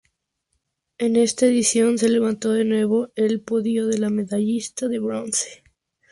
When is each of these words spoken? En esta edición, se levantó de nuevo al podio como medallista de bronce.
En 0.97 1.15
esta 1.15 1.45
edición, 1.45 1.99
se 1.99 2.09
levantó 2.09 2.53
de 2.53 2.65
nuevo 2.65 3.09
al 3.15 3.39
podio 3.41 3.87
como 3.87 4.09
medallista 4.09 4.87
de 4.87 4.97
bronce. 4.97 5.63